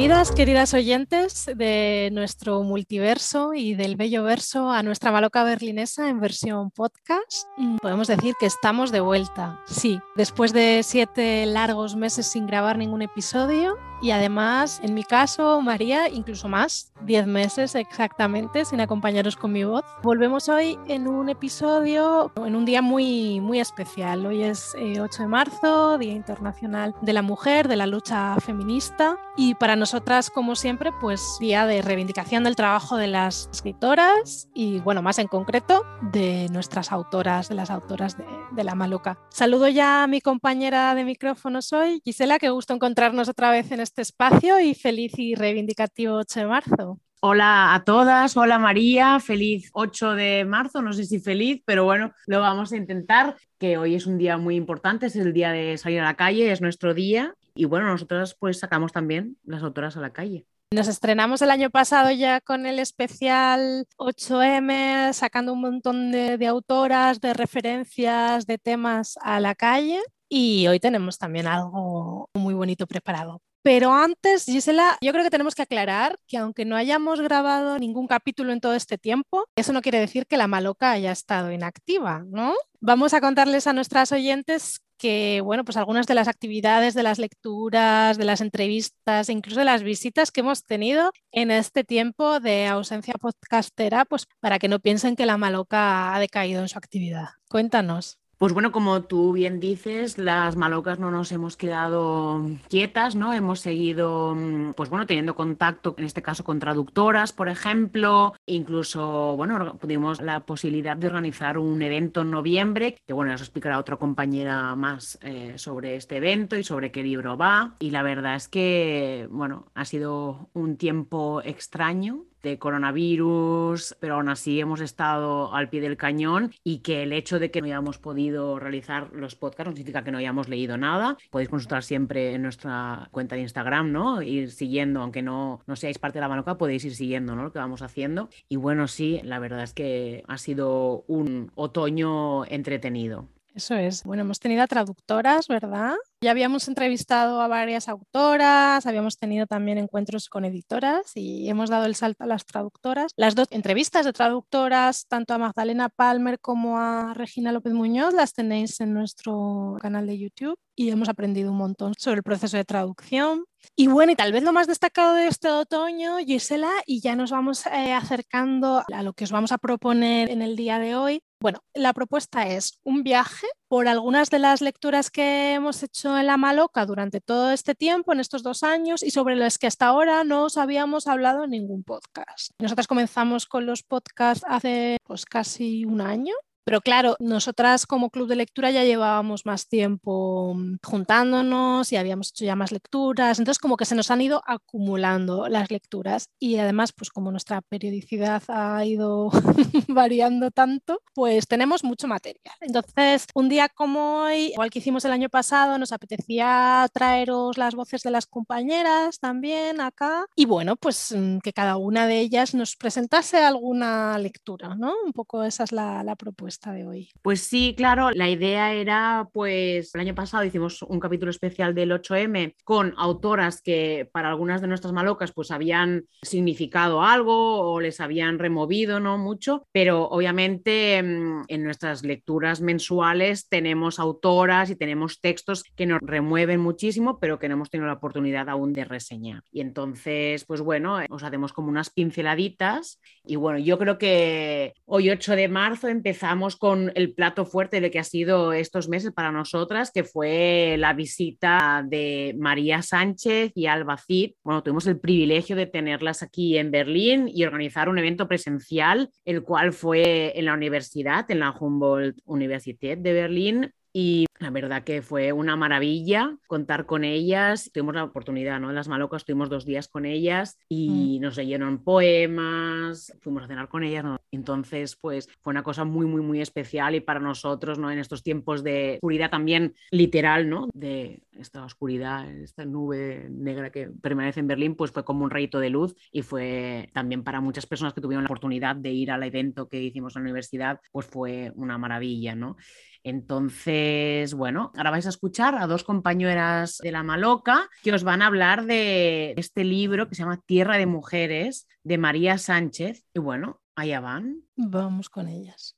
[0.00, 6.20] Bienvenidas, queridas oyentes de nuestro multiverso y del bello verso a nuestra maloca berlinesa en
[6.20, 7.46] versión podcast.
[7.82, 9.60] Podemos decir que estamos de vuelta.
[9.66, 15.60] Sí, después de siete largos meses sin grabar ningún episodio, y además, en mi caso,
[15.60, 19.84] María, incluso más, 10 meses exactamente sin acompañaros con mi voz.
[20.02, 24.24] Volvemos hoy en un episodio, en un día muy, muy especial.
[24.24, 29.18] Hoy es 8 eh, de marzo, Día Internacional de la Mujer, de la lucha feminista.
[29.36, 34.80] Y para nosotras, como siempre, pues día de reivindicación del trabajo de las escritoras y,
[34.80, 39.18] bueno, más en concreto, de nuestras autoras, de las autoras de, de La Maluca.
[39.30, 43.80] Saludo ya a mi compañera de micrófonos hoy, Gisela, que gusto encontrarnos otra vez en
[43.80, 47.00] este este espacio y feliz y reivindicativo 8 de marzo.
[47.22, 52.12] Hola a todas, hola María, feliz 8 de marzo, no sé si feliz, pero bueno,
[52.28, 55.76] lo vamos a intentar, que hoy es un día muy importante, es el día de
[55.76, 59.96] salir a la calle, es nuestro día y bueno, nosotras pues sacamos también las autoras
[59.96, 60.46] a la calle.
[60.72, 66.46] Nos estrenamos el año pasado ya con el especial 8M, sacando un montón de, de,
[66.46, 69.98] autoras, de referencias, de temas a la calle.
[70.28, 73.42] Y hoy tenemos también algo muy bonito preparado.
[73.62, 78.06] Pero antes, Gisela, yo creo que tenemos que aclarar que aunque no hayamos grabado ningún
[78.06, 82.24] capítulo en todo este tiempo, eso no quiere decir que la maloca haya estado inactiva,
[82.26, 82.54] ¿no?
[82.80, 87.18] Vamos a contarles a nuestras oyentes que, bueno, pues algunas de las actividades, de las
[87.18, 92.38] lecturas, de las entrevistas, e incluso de las visitas que hemos tenido en este tiempo
[92.38, 96.78] de ausencia podcastera, pues para que no piensen que la maloca ha decaído en su
[96.78, 97.28] actividad.
[97.48, 98.19] Cuéntanos.
[98.40, 102.40] Pues bueno, como tú bien dices, las malocas no nos hemos quedado
[102.70, 103.34] quietas, ¿no?
[103.34, 109.36] Hemos seguido, mm, pues bueno, teniendo contacto, en este caso con traductoras, por ejemplo, incluso,
[109.36, 113.96] bueno, tuvimos la posibilidad de organizar un evento en noviembre, que bueno, nos explicará otra
[113.98, 117.76] compañera más eh, sobre este evento y sobre qué libro va.
[117.78, 124.28] Y la verdad es que, bueno, ha sido un tiempo extraño, de coronavirus, pero aún
[124.28, 127.98] así hemos estado al pie del cañón y que el hecho de que no hayamos
[127.98, 131.16] podido realizar los podcasts no significa que no hayamos leído nada.
[131.30, 134.22] Podéis consultar siempre en nuestra cuenta de Instagram, ¿no?
[134.22, 137.44] Ir siguiendo, aunque no, no seáis parte de la manoca, podéis ir siguiendo, ¿no?
[137.44, 138.28] Lo que vamos haciendo.
[138.48, 143.28] Y bueno, sí, la verdad es que ha sido un otoño entretenido.
[143.60, 144.04] Eso es.
[144.04, 145.96] Bueno, hemos tenido a traductoras, ¿verdad?
[146.22, 151.84] Ya habíamos entrevistado a varias autoras, habíamos tenido también encuentros con editoras y hemos dado
[151.84, 153.12] el salto a las traductoras.
[153.16, 158.32] Las dos entrevistas de traductoras, tanto a Magdalena Palmer como a Regina López Muñoz, las
[158.32, 162.64] tenéis en nuestro canal de YouTube y hemos aprendido un montón sobre el proceso de
[162.64, 163.44] traducción.
[163.76, 167.30] Y bueno, y tal vez lo más destacado de este otoño, Gisela, y ya nos
[167.30, 171.22] vamos eh, acercando a lo que os vamos a proponer en el día de hoy.
[171.42, 176.26] Bueno, la propuesta es un viaje por algunas de las lecturas que hemos hecho en
[176.26, 179.86] La Maloca durante todo este tiempo, en estos dos años, y sobre las que hasta
[179.86, 182.50] ahora no os habíamos hablado en ningún podcast.
[182.58, 186.34] Nosotras comenzamos con los podcasts hace pues, casi un año,
[186.70, 192.28] pero claro, nosotras como club de lectura ya llevábamos más tiempo mm, juntándonos y habíamos
[192.28, 196.58] hecho ya más lecturas, entonces como que se nos han ido acumulando las lecturas y
[196.58, 199.30] además pues como nuestra periodicidad ha ido
[199.88, 202.54] variando tanto, pues tenemos mucho material.
[202.60, 207.74] Entonces, un día como hoy, igual que hicimos el año pasado, nos apetecía traeros las
[207.74, 212.54] voces de las compañeras también acá y bueno, pues mm, que cada una de ellas
[212.54, 214.92] nos presentase alguna lectura, ¿no?
[215.04, 217.08] Un poco esa es la, la propuesta de hoy?
[217.22, 221.90] Pues sí, claro, la idea era, pues el año pasado hicimos un capítulo especial del
[221.90, 228.00] 8M con autoras que para algunas de nuestras malocas pues habían significado algo o les
[228.00, 229.16] habían removido, ¿no?
[229.16, 236.00] Mucho, pero obviamente mm, en nuestras lecturas mensuales tenemos autoras y tenemos textos que nos
[236.02, 239.42] remueven muchísimo, pero que no hemos tenido la oportunidad aún de reseñar.
[239.50, 245.08] Y entonces, pues bueno, os hacemos como unas pinceladitas y bueno, yo creo que hoy
[245.08, 249.30] 8 de marzo empezamos con el plato fuerte de que ha sido estos meses para
[249.30, 254.32] nosotras, que fue la visita de María Sánchez y Alba Cid.
[254.42, 259.42] Bueno, tuvimos el privilegio de tenerlas aquí en Berlín y organizar un evento presencial, el
[259.42, 265.02] cual fue en la universidad, en la Humboldt Universität de Berlín, y la verdad que
[265.02, 267.70] fue una maravilla contar con ellas.
[267.74, 268.70] Tuvimos la oportunidad, ¿no?
[268.70, 271.22] En las Malocas tuvimos dos días con ellas y mm.
[271.22, 274.04] nos leyeron poemas, fuimos a cenar con ellas.
[274.30, 277.90] Entonces, pues fue una cosa muy, muy, muy especial y para nosotros, ¿no?
[277.90, 280.68] En estos tiempos de oscuridad también literal, ¿no?
[280.72, 285.60] De esta oscuridad, esta nube negra que permanece en Berlín, pues fue como un rayito
[285.60, 289.22] de luz y fue también para muchas personas que tuvieron la oportunidad de ir al
[289.22, 292.56] evento que hicimos en la universidad, pues fue una maravilla, ¿no?
[293.02, 298.22] Entonces, bueno, ahora vais a escuchar a dos compañeras de la Maloca que os van
[298.22, 303.04] a hablar de este libro que se llama Tierra de Mujeres de María Sánchez.
[303.14, 304.44] Y bueno, allá van.
[304.56, 305.76] Vamos con ellas.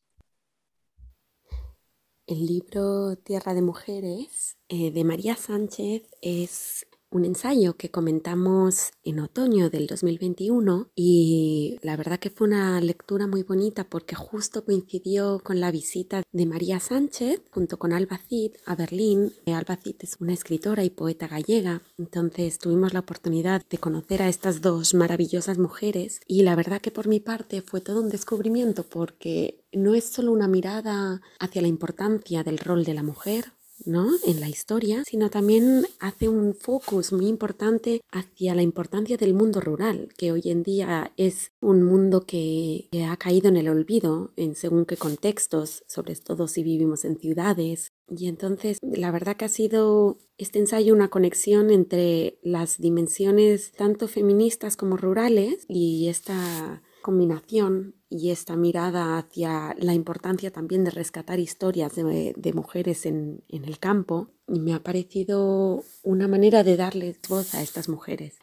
[2.26, 9.20] El libro Tierra de Mujeres eh, de María Sánchez es un ensayo que comentamos en
[9.20, 15.40] otoño del 2021 y la verdad que fue una lectura muy bonita porque justo coincidió
[15.44, 19.32] con la visita de María Sánchez junto con Alba Cid a Berlín.
[19.46, 24.28] Alba Cid es una escritora y poeta gallega, entonces tuvimos la oportunidad de conocer a
[24.28, 28.84] estas dos maravillosas mujeres y la verdad que por mi parte fue todo un descubrimiento
[28.84, 33.52] porque no es solo una mirada hacia la importancia del rol de la mujer
[33.86, 34.08] ¿no?
[34.26, 39.60] en la historia, sino también hace un focus muy importante hacia la importancia del mundo
[39.60, 44.54] rural, que hoy en día es un mundo que, ha caído en el olvido en
[44.54, 47.92] según qué contextos, sobre todo si vivimos en ciudades.
[48.08, 54.08] Y entonces la verdad que ha sido este ensayo una conexión entre las dimensiones tanto
[54.08, 61.38] feministas como rurales y esta combinación y esta mirada hacia la importancia también de rescatar
[61.38, 67.62] historias de, mujeres en, el campo, me ha parecido una manera de darles voz a
[67.62, 68.38] estas mujeres.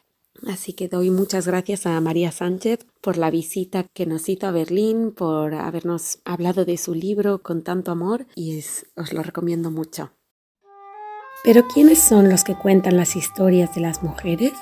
[0.46, 4.52] Así que doy muchas gracias a María Sánchez por la visita que nos hizo a
[4.52, 9.70] Berlín, por habernos hablado de su libro con tanto amor y es, os lo recomiendo
[9.70, 10.12] mucho.
[11.42, 14.52] Pero ¿quiénes son los que cuentan las historias de las mujeres?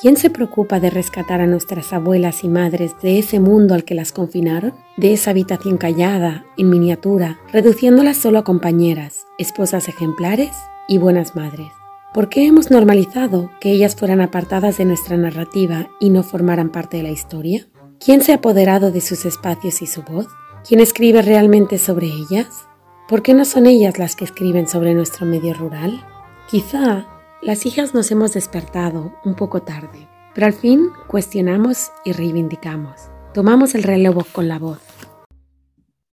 [0.00, 3.94] ¿Quién se preocupa de rescatar a nuestras abuelas y madres de ese mundo al que
[3.94, 4.74] las confinaron?
[4.96, 10.50] De esa habitación callada, en miniatura, reduciéndolas solo a compañeras, esposas ejemplares
[10.88, 11.68] y buenas madres.
[12.12, 16.96] ¿Por qué hemos normalizado que ellas fueran apartadas de nuestra narrativa y no formaran parte
[16.96, 17.68] de la historia?
[18.04, 20.26] ¿Quién se ha apoderado de sus espacios y su voz?
[20.66, 22.66] ¿Quién escribe realmente sobre ellas?
[23.08, 26.04] ¿Por qué no son ellas las que escriben sobre nuestro medio rural?
[26.50, 27.06] Quizá
[27.42, 33.10] las hijas nos hemos despertado un poco tarde, pero al fin cuestionamos y reivindicamos.
[33.34, 34.78] Tomamos el relevo con la voz.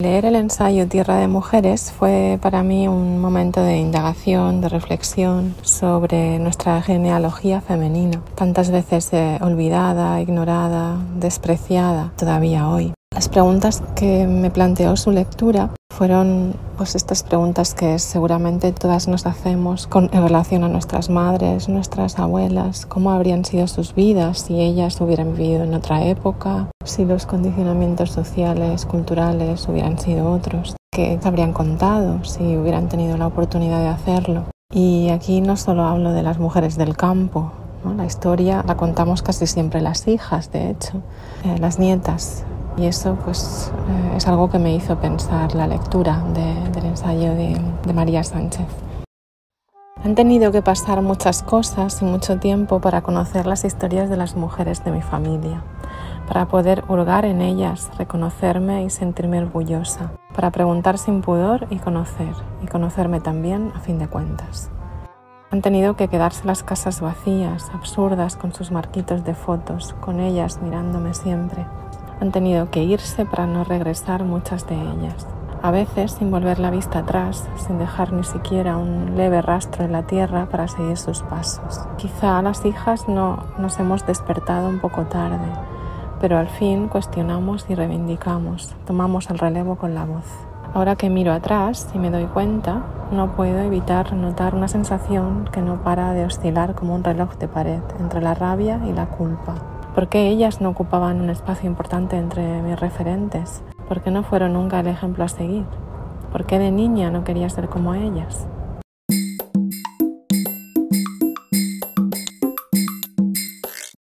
[0.02, 5.56] Leer el ensayo Tierra de Mujeres fue para mí un momento de indagación, de reflexión
[5.62, 12.92] sobre nuestra genealogía femenina, tantas veces eh, olvidada, ignorada, despreciada todavía hoy.
[13.14, 19.26] Las preguntas que me planteó su lectura fueron pues estas preguntas que seguramente todas nos
[19.28, 25.00] hacemos en relación a nuestras madres, nuestras abuelas, cómo habrían sido sus vidas si ellas
[25.00, 31.54] hubieran vivido en otra época, si los condicionamientos sociales, culturales hubieran sido otros, qué habrían
[31.54, 34.46] contado si hubieran tenido la oportunidad de hacerlo.
[34.74, 37.52] Y aquí no solo hablo de las mujeres del campo,
[37.96, 41.02] la historia la contamos casi siempre las hijas, de hecho,
[41.44, 42.44] eh, las nietas,
[42.78, 47.60] y eso pues eh, es algo que me hizo pensar la lectura del ensayo de,
[47.86, 48.68] de María Sánchez.
[50.04, 54.36] Han tenido que pasar muchas cosas y mucho tiempo para conocer las historias de las
[54.36, 55.64] mujeres de mi familia,
[56.28, 62.34] para poder hurgar en ellas, reconocerme y sentirme orgullosa, para preguntar sin pudor y conocer,
[62.62, 64.70] y conocerme también a fin de cuentas.
[65.52, 70.60] Han tenido que quedarse las casas vacías, absurdas, con sus marquitos de fotos, con ellas
[70.62, 71.66] mirándome siempre,
[72.24, 75.28] han tenido que irse para no regresar muchas de ellas,
[75.62, 79.92] a veces sin volver la vista atrás, sin dejar ni siquiera un leve rastro en
[79.92, 81.82] la tierra para seguir sus pasos.
[81.98, 85.52] Quizá las hijas no nos hemos despertado un poco tarde,
[86.22, 90.24] pero al fin cuestionamos y reivindicamos, tomamos el relevo con la voz.
[90.74, 95.62] Ahora que miro atrás y me doy cuenta, no puedo evitar notar una sensación que
[95.62, 99.73] no para de oscilar como un reloj de pared entre la rabia y la culpa.
[99.94, 103.64] ¿Por qué ellas no ocupaban un espacio importante entre mis referentes?
[103.88, 105.66] ¿Por qué no fueron nunca el ejemplo a seguir?
[106.32, 108.48] ¿Por qué de niña no quería ser como ellas?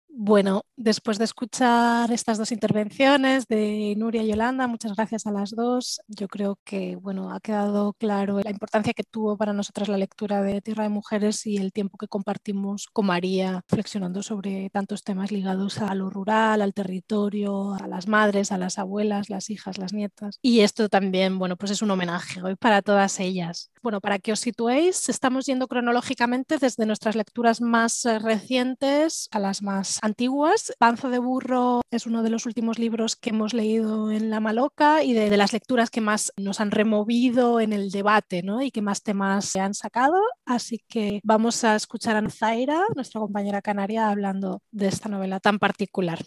[0.08, 5.50] Bueno, después de escuchar estas dos intervenciones de Nuria y Yolanda, muchas gracias a las
[5.50, 6.00] dos.
[6.06, 10.42] Yo creo que bueno, ha quedado claro la importancia que tuvo para nosotras la lectura
[10.42, 15.32] de Tierra de Mujeres y el tiempo que compartimos con María, reflexionando sobre tantos temas
[15.32, 19.92] ligados a lo rural, al territorio, a las madres, a las abuelas, las hijas, las
[19.92, 20.38] nietas.
[20.42, 23.70] Y esto también, bueno, pues es un homenaje hoy para todas ellas.
[23.82, 29.38] Bueno, para que os situéis, estamos yendo cronológicamente desde nuestras lecturas más eh, recientes a
[29.38, 34.10] las más antiguas Panzo de Burro es uno de los últimos libros que hemos leído
[34.10, 38.42] en La Maloca y de, las lecturas que más nos han removido en el debate
[38.42, 38.62] ¿no?
[38.62, 40.16] y que más temas se han sacado.
[40.44, 45.58] Así que vamos a escuchar a Zaira, nuestra compañera canaria, hablando de esta novela tan
[45.58, 46.24] particular.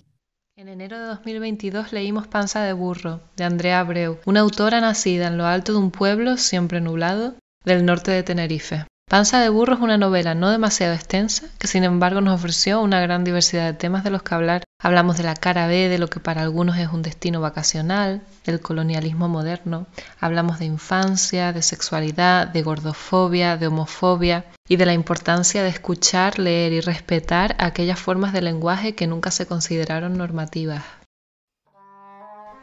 [0.55, 5.37] En enero de 2022 leímos Panza de Burro, de Andrea Abreu, una autora nacida en
[5.37, 8.85] lo alto de un pueblo, siempre nublado, del norte de Tenerife.
[9.09, 13.01] Panza de Burro es una novela no demasiado extensa, que sin embargo nos ofreció una
[13.01, 14.63] gran diversidad de temas de los que hablar.
[14.79, 18.61] Hablamos de la cara B, de lo que para algunos es un destino vacacional, del
[18.61, 19.87] colonialismo moderno.
[20.19, 26.37] Hablamos de infancia, de sexualidad, de gordofobia, de homofobia y de la importancia de escuchar,
[26.37, 30.83] leer y respetar aquellas formas de lenguaje que nunca se consideraron normativas.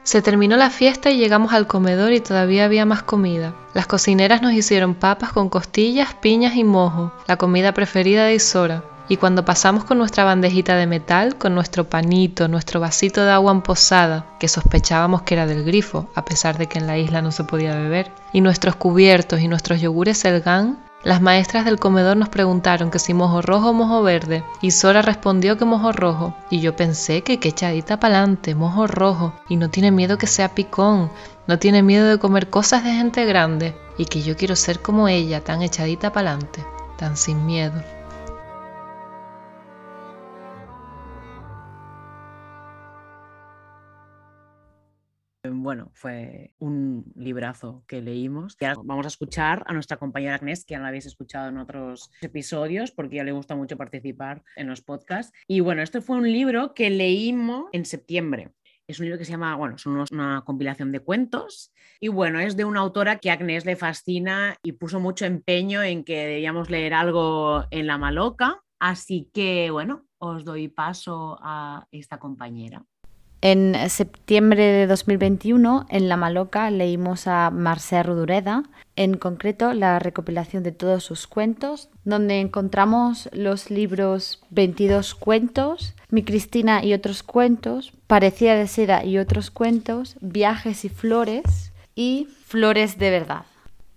[0.07, 3.55] Se terminó la fiesta y llegamos al comedor y todavía había más comida.
[3.75, 8.85] Las cocineras nos hicieron papas con costillas, piñas y mojo, la comida preferida de Isora.
[9.09, 13.51] Y cuando pasamos con nuestra bandejita de metal, con nuestro panito, nuestro vasito de agua
[13.51, 17.33] emposada, que sospechábamos que era del grifo, a pesar de que en la isla no
[17.33, 22.31] se podía beber, y nuestros cubiertos y nuestros yogures Selgan, las maestras del comedor nos
[22.31, 26.59] preguntaron que si mojo rojo o mojo verde, y Sora respondió que mojo rojo, y
[26.59, 31.13] yo pensé que qué echadita pa'lante, mojo rojo, y no tiene miedo que sea picón,
[31.47, 35.07] no tiene miedo de comer cosas de gente grande, y que yo quiero ser como
[35.07, 36.65] ella, tan echadita pa'lante,
[36.97, 37.81] tan sin miedo.
[45.51, 48.57] Bueno, fue un librazo que leímos.
[48.61, 51.59] Y ahora vamos a escuchar a nuestra compañera Agnès, que ya la habéis escuchado en
[51.59, 55.33] otros episodios, porque ya le gusta mucho participar en los podcasts.
[55.47, 58.53] Y bueno, este fue un libro que leímos en septiembre.
[58.87, 62.57] Es un libro que se llama, bueno, es una compilación de cuentos y bueno, es
[62.57, 66.71] de una autora que a Agnès le fascina y puso mucho empeño en que debíamos
[66.71, 68.63] leer algo en la maloca.
[68.79, 72.85] Así que bueno, os doy paso a esta compañera.
[73.43, 78.63] En septiembre de 2021, en La Maloca, leímos a Marcel Rudureda,
[78.97, 86.25] en concreto la recopilación de todos sus cuentos, donde encontramos los libros 22 cuentos, Mi
[86.25, 92.99] Cristina y otros cuentos, Parecía de seda y otros cuentos, Viajes y flores y Flores
[92.99, 93.45] de verdad.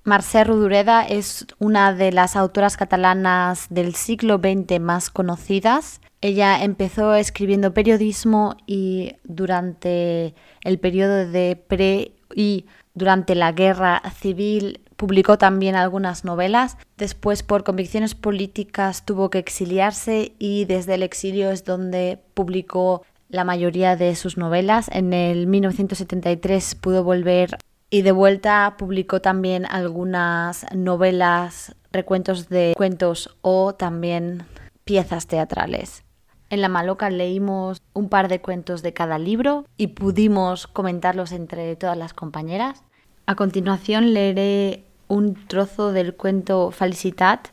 [0.03, 6.01] Mercè Rodoreda es una de las autoras catalanas del siglo XX más conocidas.
[6.21, 14.81] Ella empezó escribiendo periodismo y durante el periodo de pre y durante la guerra civil
[14.97, 16.77] publicó también algunas novelas.
[16.97, 23.45] Después, por convicciones políticas, tuvo que exiliarse y desde el exilio es donde publicó la
[23.45, 24.89] mayoría de sus novelas.
[24.91, 27.57] En el 1973 pudo volver
[27.89, 34.43] y de vuelta publicó también algunas novelas, recuentos de cuentos o también
[34.83, 36.03] piezas teatrales.
[36.49, 41.75] En La Maloca leímos un par de cuentos de cada libro y pudimos comentarlos entre
[41.75, 42.83] todas las compañeras.
[43.27, 47.49] A continuación leeré un trozo del cuento Felicitat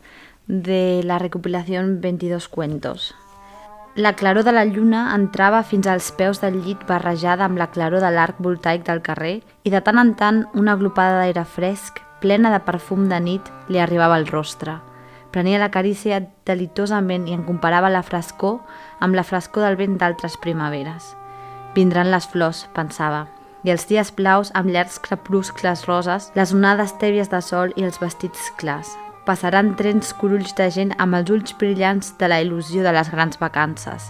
[0.46, 3.14] de la recopilación 22 cuentos.
[3.96, 8.04] La claror de la lluna entrava fins als peus del llit barrejada amb la claror
[8.04, 12.52] de l'arc voltaic del carrer i de tant en tant una aglopada d'aire fresc, plena
[12.52, 14.76] de perfum de nit, li arribava al rostre.
[15.36, 18.54] Prenia la carícia delitosament i en comparava la frescor
[19.04, 21.10] amb la frescor del vent d'altres primaveres.
[21.74, 23.26] Vindran les flors, pensava,
[23.60, 28.00] i els dies blaus amb llargs crepuscles roses, les onades tèbies de sol i els
[28.00, 28.94] vestits clars,
[29.28, 33.36] passaran trens corulls de gent amb els ulls brillants de la il·lusió de les grans
[33.36, 34.08] vacances.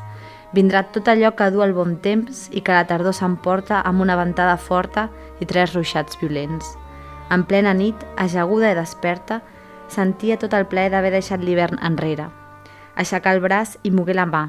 [0.54, 4.14] Vindrà tot allò que du el bon temps i que la tardor s'emporta amb una
[4.14, 5.09] ventada forta
[5.42, 6.76] i tres ruixats violents.
[7.35, 9.42] En plena nit, ajaguda i desperta,
[9.88, 12.28] sentia tot el plaer d'haver deixat l'hivern enrere.
[12.97, 14.45] Aixecar el braç i mogué la mà.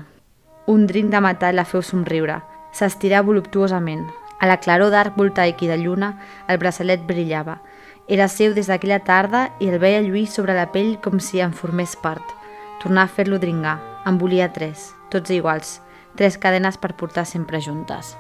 [0.68, 2.42] Un drinc de metall la feu somriure.
[2.74, 4.06] S'estirà voluptuosament.
[4.40, 6.14] A la claror d'arc voltaic i de lluna,
[6.48, 7.58] el braçalet brillava,
[8.08, 11.52] era seu des d'aquella tarda i el veia lluir sobre la pell com si en
[11.52, 12.24] formés part.
[12.80, 13.82] Tornar a fer-lo dringar.
[14.08, 15.82] En volia tres, tots iguals,
[16.16, 18.16] tres cadenes per portar sempre juntes.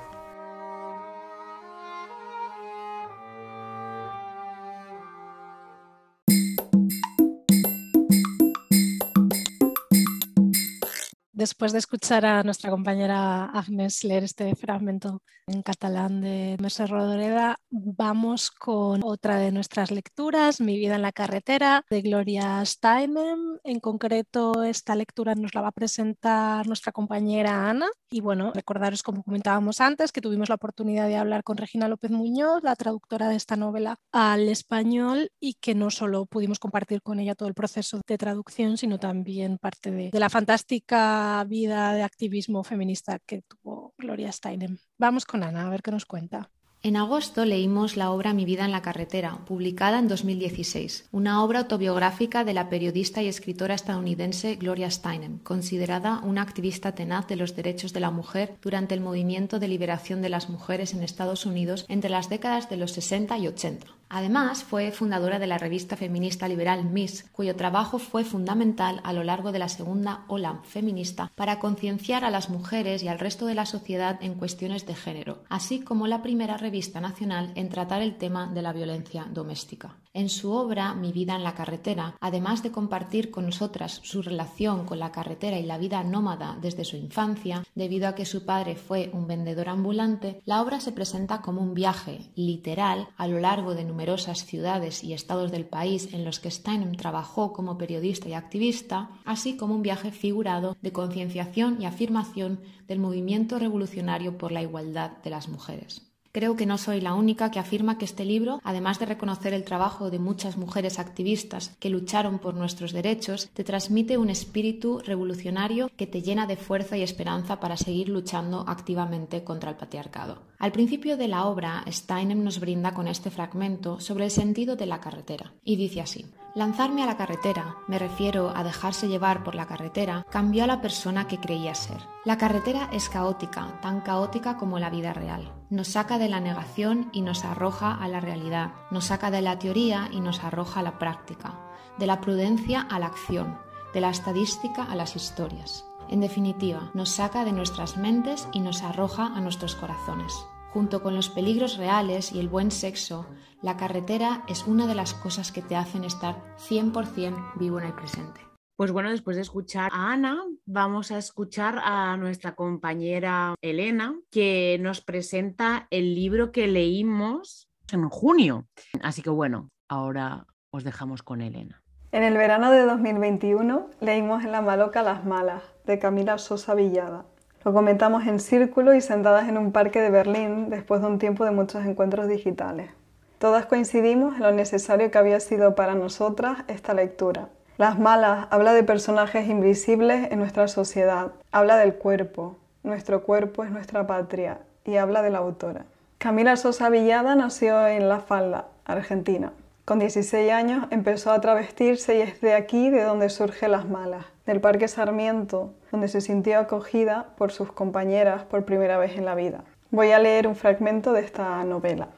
[11.38, 17.60] Después de escuchar a nuestra compañera Agnes leer este fragmento en catalán de Mercè Rodoreda,
[17.70, 23.60] vamos con otra de nuestras lecturas, Mi vida en la carretera, de Gloria Steinem.
[23.64, 27.88] En concreto, esta lectura nos la va a presentar nuestra compañera Ana.
[28.10, 32.10] Y bueno, recordaros, como comentábamos antes, que tuvimos la oportunidad de hablar con Regina López
[32.10, 37.20] Muñoz, la traductora de esta novela al español, y que no solo pudimos compartir con
[37.20, 42.64] ella todo el proceso de traducción, sino también parte de la fantástica vida de activismo
[42.64, 44.78] feminista que tuvo Gloria Steinem.
[44.98, 46.50] Vamos con Ana a ver qué nos cuenta.
[46.84, 51.60] En agosto leímos la obra Mi vida en la carretera, publicada en 2016, una obra
[51.60, 57.56] autobiográfica de la periodista y escritora estadounidense Gloria Steinem, considerada una activista tenaz de los
[57.56, 61.84] derechos de la mujer durante el movimiento de liberación de las mujeres en Estados Unidos
[61.90, 63.97] entre las décadas de los 60 y 80.
[64.10, 69.24] Además, fue fundadora de la revista feminista liberal Miss, cuyo trabajo fue fundamental a lo
[69.24, 73.56] largo de la segunda ola feminista para concienciar a las mujeres y al resto de
[73.56, 78.18] la sociedad en cuestiones de género, así como la primera revista nacional en tratar el
[78.18, 79.98] tema de la violencia doméstica.
[80.14, 84.86] En su obra Mi vida en la carretera, además de compartir con nosotras su relación
[84.86, 88.76] con la carretera y la vida nómada desde su infancia, debido a que su padre
[88.76, 93.76] fue un vendedor ambulante, la obra se presenta como un viaje literal a lo largo
[93.76, 98.34] de numerosas ciudades y estados del país en los que Steinem trabajó como periodista y
[98.34, 104.62] activista, así como un viaje figurado de concienciación y afirmación del movimiento revolucionario por la
[104.62, 106.04] igualdad de las mujeres.
[106.32, 109.64] Creo que no soy la única que afirma que este libro, además de reconocer el
[109.64, 115.90] trabajo de muchas mujeres activistas que lucharon por nuestros derechos, te transmite un espíritu revolucionario
[115.98, 120.44] que te llena de fuerza y esperanza para seguir luchando activamente contra el patriarcado.
[120.60, 124.88] Al principio de la obra, Steinem nos brinda con este fragmento sobre el sentido de
[124.88, 126.26] la carretera, y dice así.
[126.56, 130.82] Lanzarme a la carretera, me refiero a dejarse llevar por la carretera, cambió a la
[130.82, 132.00] persona que creía ser.
[132.26, 135.54] La carretera es caótica, tan caótica como la vida real.
[135.70, 139.60] Nos saca de la negación y nos arroja a la realidad, nos saca de la
[139.60, 141.60] teoría y nos arroja a la práctica,
[142.00, 143.60] de la prudencia a la acción,
[143.94, 145.87] de la estadística a las historias.
[146.10, 150.34] En definitiva, nos saca de nuestras mentes y nos arroja a nuestros corazones.
[150.70, 153.26] Junto con los peligros reales y el buen sexo,
[153.62, 157.94] la carretera es una de las cosas que te hacen estar 100% vivo en el
[157.94, 158.40] presente.
[158.78, 164.78] Pues bueno, después de escuchar a Ana, vamos a escuchar a nuestra compañera Elena, que
[164.80, 168.68] nos presenta el libro que leímos en junio.
[169.02, 171.82] Así que bueno, ahora os dejamos con Elena.
[172.12, 177.24] En el verano de 2021 leímos en La Maloca Las Malas, de Camila Sosa Villada.
[177.66, 181.46] Lo comentamos en círculo y sentadas en un parque de Berlín después de un tiempo
[181.46, 182.92] de muchos encuentros digitales.
[183.40, 187.50] Todas coincidimos en lo necesario que había sido para nosotras esta lectura.
[187.78, 193.72] Las malas habla de personajes invisibles en nuestra sociedad, habla del cuerpo, nuestro cuerpo es
[193.72, 195.86] nuestra patria y habla de la autora.
[196.18, 199.52] Camila Sosa Villada nació en La Falda, Argentina.
[199.88, 204.26] Con 16 años empezó a travestirse y es de aquí de donde surge Las Malas,
[204.46, 209.34] del Parque Sarmiento, donde se sintió acogida por sus compañeras por primera vez en la
[209.34, 209.64] vida.
[209.90, 212.10] Voy a leer un fragmento de esta novela.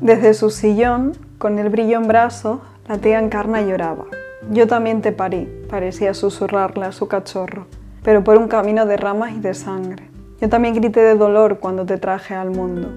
[0.00, 4.04] Desde su sillón, con el brillo en brazos, la tía Encarna lloraba.
[4.52, 7.66] Yo también te parí, parecía susurrarle a su cachorro
[8.06, 10.08] pero por un camino de ramas y de sangre.
[10.40, 12.88] Yo también grité de dolor cuando te traje al mundo.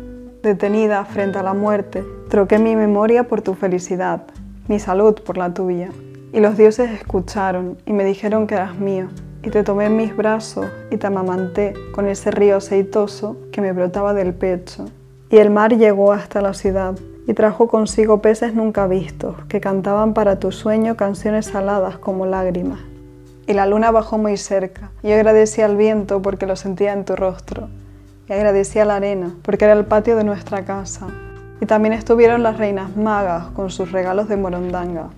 [0.43, 4.21] Detenida frente a la muerte, troqué mi memoria por tu felicidad,
[4.67, 5.89] mi salud por la tuya.
[6.31, 9.07] Y los dioses escucharon y me dijeron que eras mío.
[9.41, 13.73] Y te tomé en mis brazos y te amamanté con ese río aceitoso que me
[13.73, 14.85] brotaba del pecho.
[15.31, 16.93] Y el mar llegó hasta la ciudad
[17.25, 22.88] y trajo consigo peces nunca vistos que cantaban para tu sueño canciones saladas como lágrimas
[23.49, 24.91] y la luna bajó muy cerca.
[25.01, 27.67] Yo agradecía al viento porque lo sentía en tu rostro
[28.29, 31.07] y agradecía a la arena porque era el patio de nuestra casa.
[31.59, 35.09] Y también estuvieron las reinas magas con sus regalos de morondanga,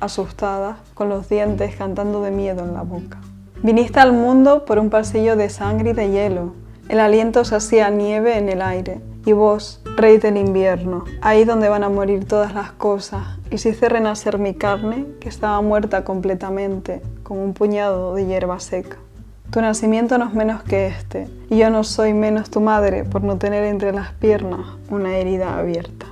[0.00, 3.18] asustadas, con los dientes cantando de miedo en la boca.
[3.62, 6.54] Viniste al mundo por un pasillo de sangre y de hielo.
[6.88, 9.00] El aliento se hacía nieve en el aire.
[9.24, 14.38] Y vos, rey del invierno, ahí donde van a morir todas las cosas, Hiciste renacer
[14.38, 18.98] mi carne, que estaba muerta completamente, como un puñado de hierba seca.
[19.50, 23.24] Tu nacimiento no es menos que este, y yo no soy menos tu madre por
[23.24, 24.60] no tener entre las piernas
[24.90, 26.06] una herida abierta.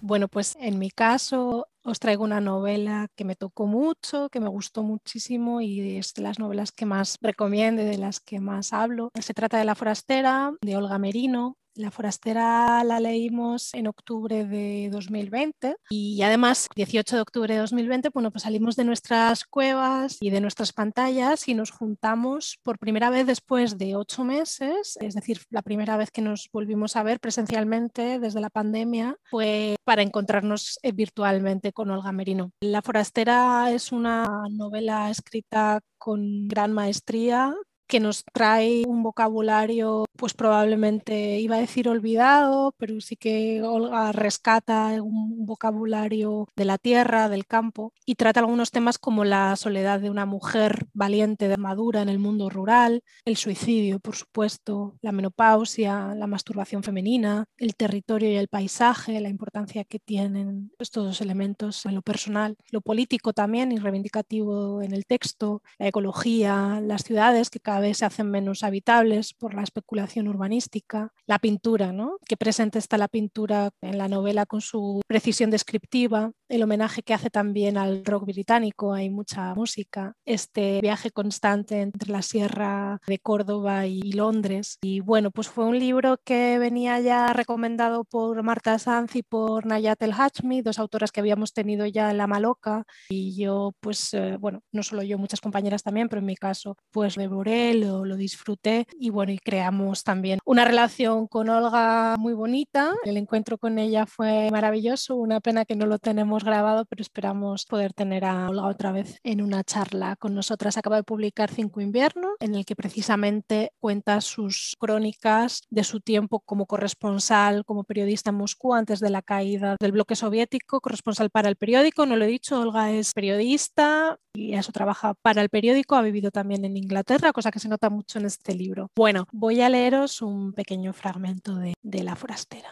[0.00, 4.48] Bueno, pues en mi caso os traigo una novela que me tocó mucho, que me
[4.48, 8.72] gustó muchísimo y es de las novelas que más recomiendo y de las que más
[8.72, 9.10] hablo.
[9.20, 14.88] Se trata de La Forastera, de Olga Merino, la forastera la leímos en octubre de
[14.90, 20.30] 2020 y además 18 de octubre de 2020 bueno, pues salimos de nuestras cuevas y
[20.30, 25.40] de nuestras pantallas y nos juntamos por primera vez después de ocho meses, es decir,
[25.50, 30.78] la primera vez que nos volvimos a ver presencialmente desde la pandemia fue para encontrarnos
[30.82, 32.52] eh, virtualmente con Olga Merino.
[32.60, 37.54] La forastera es una novela escrita con gran maestría,
[37.88, 44.12] que nos trae un vocabulario, pues probablemente iba a decir olvidado, pero sí que Olga
[44.12, 50.00] rescata un vocabulario de la tierra, del campo, y trata algunos temas como la soledad
[50.00, 55.12] de una mujer valiente de madura en el mundo rural, el suicidio, por supuesto, la
[55.12, 61.20] menopausia, la masturbación femenina, el territorio y el paisaje, la importancia que tienen estos dos
[61.20, 67.02] elementos en lo personal, lo político también y reivindicativo en el texto, la ecología, las
[67.02, 72.18] ciudades que cada vez se hacen menos habitables por la especulación urbanística, la pintura, ¿no?
[72.26, 77.14] que presente está la pintura en la novela con su precisión descriptiva, el homenaje que
[77.14, 83.18] hace también al rock británico, hay mucha música, este viaje constante entre la sierra de
[83.18, 84.78] Córdoba y Londres.
[84.82, 89.66] Y bueno, pues fue un libro que venía ya recomendado por Marta Sanz y por
[89.66, 92.84] Nayat El Hachmi, dos autoras que habíamos tenido ya en La Maloca.
[93.08, 96.76] Y yo, pues, eh, bueno, no solo yo, muchas compañeras también, pero en mi caso,
[96.90, 102.32] pues devoré, lo, lo disfruté y bueno, y creamos también una relación con Olga muy
[102.32, 102.92] bonita.
[103.04, 107.66] El encuentro con ella fue maravilloso, una pena que no lo tenemos grabado, pero esperamos
[107.66, 110.76] poder tener a Olga otra vez en una charla con nosotras.
[110.76, 116.40] Acaba de publicar Cinco Inviernos, en el que precisamente cuenta sus crónicas de su tiempo
[116.40, 121.48] como corresponsal, como periodista en Moscú antes de la caída del bloque soviético, corresponsal para
[121.48, 125.96] el periódico, no lo he dicho, Olga es periodista y eso trabaja para el periódico,
[125.96, 128.90] ha vivido también en Inglaterra, cosa que se nota mucho en este libro.
[128.94, 132.70] Bueno, voy a leeros un pequeño fragmento de, de La Forastera.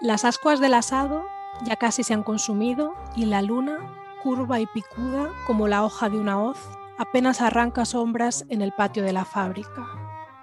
[0.00, 1.24] Las ascuas del asado
[1.64, 3.78] ya casi se han consumido y la luna,
[4.22, 6.58] curva y picuda como la hoja de una hoz,
[6.98, 9.86] apenas arranca sombras en el patio de la fábrica.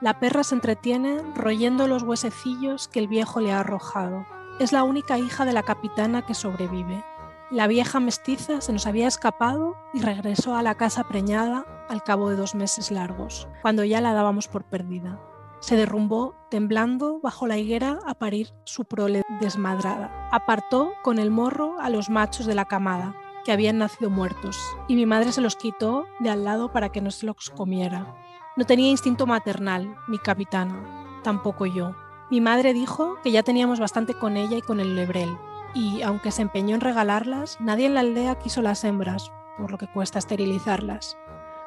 [0.02, 4.26] La perra se entretiene royendo los huesecillos que el viejo le ha arrojado.
[4.60, 7.04] Es la única hija de la capitana que sobrevive.
[7.52, 12.30] La vieja mestiza se nos había escapado y regresó a la casa preñada al cabo
[12.30, 15.20] de dos meses largos, cuando ya la dábamos por perdida.
[15.60, 20.30] Se derrumbó, temblando, bajo la higuera a parir su prole desmadrada.
[20.32, 24.94] Apartó con el morro a los machos de la camada, que habían nacido muertos, y
[24.94, 28.16] mi madre se los quitó de al lado para que no se los comiera.
[28.58, 31.96] No tenía instinto maternal, mi capitana, tampoco yo.
[32.30, 35.36] Mi madre dijo que ya teníamos bastante con ella y con el lebrel,
[35.74, 39.78] y aunque se empeñó en regalarlas, nadie en la aldea quiso las hembras, por lo
[39.78, 41.18] que cuesta esterilizarlas.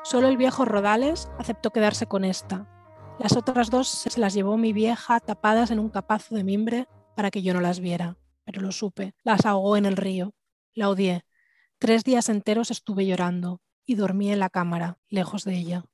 [0.05, 2.69] Solo el viejo Rodales aceptó quedarse con esta,
[3.19, 7.31] las otras dos se las llevó mi vieja tapadas en un capazo de mimbre para
[7.31, 9.15] que yo no las viera, pero lo supe.
[9.23, 10.35] Las ahogó en el río.
[10.75, 11.25] La odié.
[11.79, 15.85] Tres días enteros estuve llorando y dormí en la cámara, lejos de ella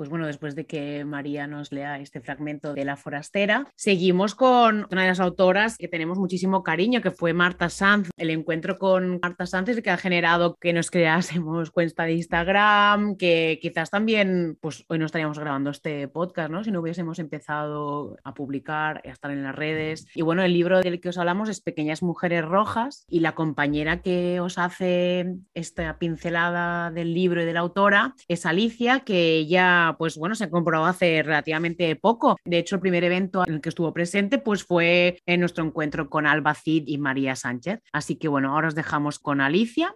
[0.00, 4.86] pues bueno, después de que María nos lea este fragmento de La Forastera, seguimos con
[4.90, 8.08] una de las autoras que tenemos muchísimo cariño, que fue Marta Sanz.
[8.16, 13.16] El encuentro con Marta Sanz es que ha generado que nos creásemos cuenta de Instagram,
[13.18, 16.64] que quizás también, pues hoy no estaríamos grabando este podcast, ¿no?
[16.64, 20.06] Si no hubiésemos empezado a publicar, a estar en las redes.
[20.14, 24.00] Y bueno, el libro del que os hablamos es Pequeñas Mujeres Rojas y la compañera
[24.00, 29.46] que os hace esta pincelada del libro y de la autora es Alicia, que
[29.96, 32.36] pues bueno, se comprobado hace relativamente poco.
[32.44, 36.10] De hecho, el primer evento en el que estuvo presente, pues fue en nuestro encuentro
[36.10, 37.80] con Alba Cid y María Sánchez.
[37.92, 39.94] Así que bueno, ahora os dejamos con Alicia.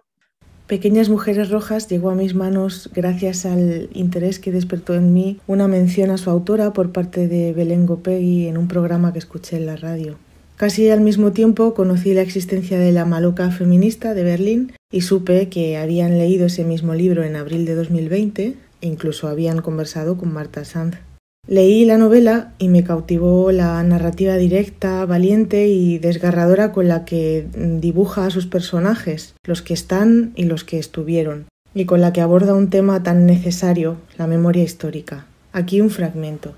[0.67, 5.67] Pequeñas Mujeres Rojas llegó a mis manos gracias al interés que despertó en mí una
[5.67, 9.67] mención a su autora por parte de Belén Gopegui en un programa que escuché en
[9.67, 10.17] la radio.
[10.55, 15.49] Casi al mismo tiempo conocí la existencia de la Maloca feminista de Berlín y supe
[15.49, 20.65] que habían leído ese mismo libro en abril de 2020 incluso habían conversado con Marta
[20.65, 20.97] Sanz.
[21.47, 27.47] Leí la novela y me cautivó la narrativa directa, valiente y desgarradora con la que
[27.53, 32.21] dibuja a sus personajes, los que están y los que estuvieron, y con la que
[32.21, 35.27] aborda un tema tan necesario, la memoria histórica.
[35.53, 36.53] Aquí un fragmento.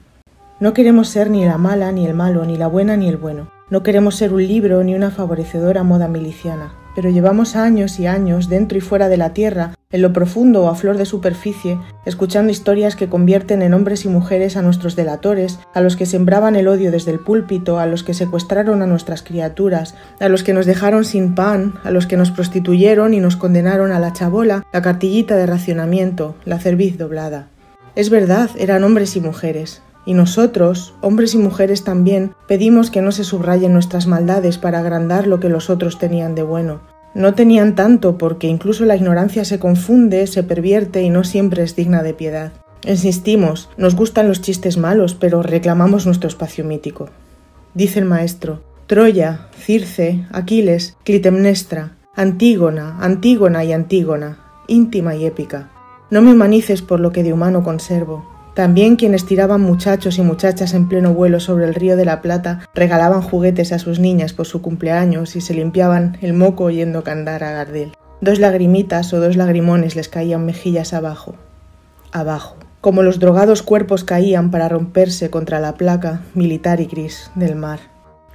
[0.61, 3.51] No queremos ser ni la mala ni el malo, ni la buena ni el bueno.
[3.69, 8.49] No queremos ser un libro ni una favorecedora moda miliciana pero llevamos años y años
[8.49, 12.51] dentro y fuera de la Tierra, en lo profundo o a flor de superficie, escuchando
[12.51, 16.67] historias que convierten en hombres y mujeres a nuestros delatores, a los que sembraban el
[16.67, 20.65] odio desde el púlpito, a los que secuestraron a nuestras criaturas, a los que nos
[20.65, 24.81] dejaron sin pan, a los que nos prostituyeron y nos condenaron a la chabola, la
[24.81, 27.49] cartillita de racionamiento, la cerviz doblada.
[27.93, 33.11] Es verdad, eran hombres y mujeres, y nosotros, hombres y mujeres también, pedimos que no
[33.11, 36.79] se subrayen nuestras maldades para agrandar lo que los otros tenían de bueno.
[37.13, 41.75] No tenían tanto porque incluso la ignorancia se confunde, se pervierte y no siempre es
[41.75, 42.53] digna de piedad.
[42.85, 47.09] Insistimos, nos gustan los chistes malos, pero reclamamos nuestro espacio mítico.
[47.73, 54.39] Dice el maestro, Troya, Circe, Aquiles, Clitemnestra, Antígona, Antígona y Antígona,
[54.69, 55.69] íntima y épica.
[56.09, 60.73] No me humanices por lo que de humano conservo, También quienes tiraban muchachos y muchachas
[60.73, 64.47] en pleno vuelo sobre el río de la Plata regalaban juguetes a sus niñas por
[64.47, 67.93] su cumpleaños y se limpiaban el moco oyendo cantar a Gardel.
[68.19, 71.35] Dos lagrimitas o dos lagrimones les caían mejillas abajo,
[72.11, 77.55] abajo, como los drogados cuerpos caían para romperse contra la placa militar y gris del
[77.55, 77.79] mar.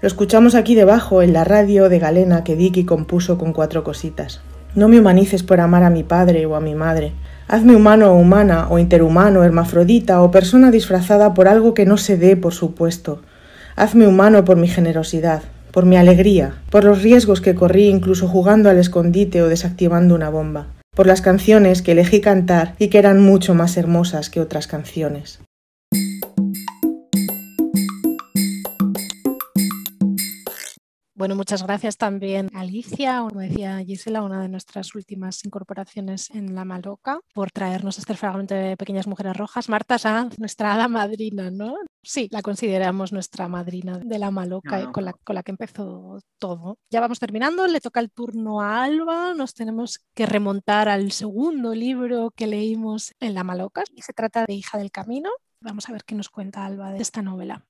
[0.02, 4.40] Lo escuchamos aquí debajo, en la radio de Galena que Dicky compuso con cuatro cositas.
[4.74, 7.12] No me humanices por amar a mi padre o a mi madre.
[7.46, 12.16] Hazme humano o humana, o interhumano, hermafrodita, o persona disfrazada por algo que no se
[12.16, 13.20] dé, por supuesto.
[13.76, 18.70] Hazme humano por mi generosidad, por mi alegría, por los riesgos que corrí incluso jugando
[18.70, 23.20] al escondite o desactivando una bomba, por las canciones que elegí cantar y que eran
[23.20, 25.40] mucho más hermosas que otras canciones.
[31.22, 36.56] Bueno, muchas gracias también a Alicia, como decía Gisela, una de nuestras últimas incorporaciones en
[36.56, 39.68] La Maloca, por traernos este fragmento de Pequeñas Mujeres Rojas.
[39.68, 41.76] Marta Sanz, nuestra hada madrina, ¿no?
[42.02, 46.78] Sí, la consideramos nuestra madrina de La Maloca, Con, la, con la que empezó todo.
[46.90, 51.72] Ya vamos terminando, le toca el turno a Alba, nos tenemos que remontar al segundo
[51.72, 55.30] libro que leímos en La Maloca, y se trata de Hija del Camino.
[55.61, 57.64] Vamos a ver qué nos cuenta Alba de esta novela.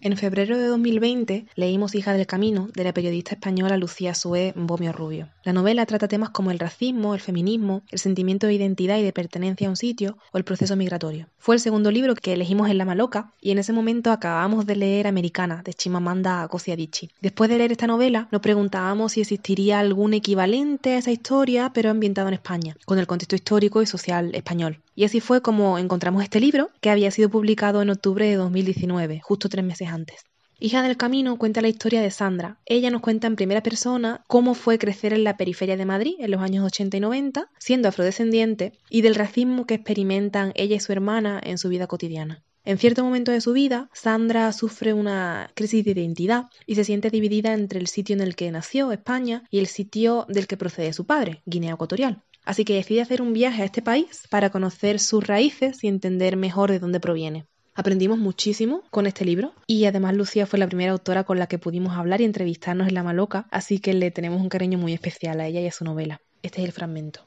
[0.00, 4.92] En febrero de 2020 leímos Hija del Camino de la periodista española Lucía Sué Bomio
[4.92, 5.28] Rubio.
[5.42, 9.12] La novela trata temas como el racismo, el feminismo, el sentimiento de identidad y de
[9.12, 11.26] pertenencia a un sitio o el proceso migratorio.
[11.38, 14.76] Fue el segundo libro que elegimos en La Maloca y en ese momento acabamos de
[14.76, 17.10] leer Americana de Chimamanda Ngozi Adichie.
[17.20, 21.90] Después de leer esta novela nos preguntábamos si existiría algún equivalente a esa historia pero
[21.90, 24.78] ambientado en España, con el contexto histórico y social español.
[24.98, 29.20] Y así fue como encontramos este libro, que había sido publicado en octubre de 2019,
[29.22, 30.24] justo tres meses antes.
[30.58, 32.58] Hija del Camino cuenta la historia de Sandra.
[32.66, 36.32] Ella nos cuenta en primera persona cómo fue crecer en la periferia de Madrid en
[36.32, 40.90] los años 80 y 90, siendo afrodescendiente, y del racismo que experimentan ella y su
[40.90, 42.42] hermana en su vida cotidiana.
[42.64, 47.10] En cierto momento de su vida, Sandra sufre una crisis de identidad y se siente
[47.10, 50.92] dividida entre el sitio en el que nació, España, y el sitio del que procede
[50.92, 52.24] su padre, Guinea Ecuatorial.
[52.48, 56.38] Así que decide hacer un viaje a este país para conocer sus raíces y entender
[56.38, 57.44] mejor de dónde proviene.
[57.74, 61.58] Aprendimos muchísimo con este libro y además Lucía fue la primera autora con la que
[61.58, 65.38] pudimos hablar y entrevistarnos en La Maloca, así que le tenemos un cariño muy especial
[65.40, 66.22] a ella y a su novela.
[66.42, 67.20] Este es el fragmento.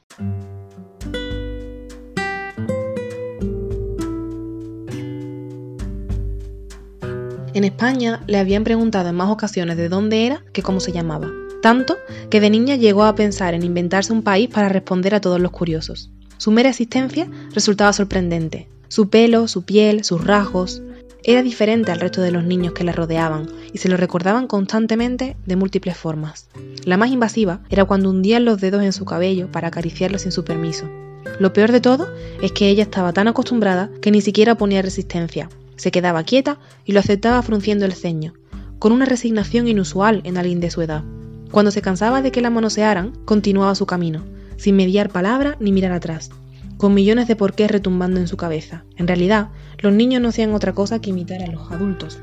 [7.54, 11.30] En España le habían preguntado en más ocasiones de dónde era que cómo se llamaba
[11.62, 11.96] tanto
[12.28, 15.52] que de niña llegó a pensar en inventarse un país para responder a todos los
[15.52, 16.10] curiosos.
[16.36, 18.68] Su mera existencia resultaba sorprendente.
[18.88, 20.82] Su pelo, su piel, sus rasgos,
[21.24, 25.36] era diferente al resto de los niños que la rodeaban y se lo recordaban constantemente
[25.46, 26.48] de múltiples formas.
[26.84, 30.44] La más invasiva era cuando hundían los dedos en su cabello para acariciarlo sin su
[30.44, 30.90] permiso.
[31.38, 35.48] Lo peor de todo es que ella estaba tan acostumbrada que ni siquiera ponía resistencia.
[35.76, 38.34] Se quedaba quieta y lo aceptaba frunciendo el ceño,
[38.80, 41.04] con una resignación inusual en alguien de su edad.
[41.52, 44.24] Cuando se cansaba de que la manosearan, continuaba su camino,
[44.56, 46.30] sin mediar palabra ni mirar atrás,
[46.78, 48.84] con millones de porqués retumbando en su cabeza.
[48.96, 52.18] En realidad, los niños no hacían otra cosa que imitar a los adultos.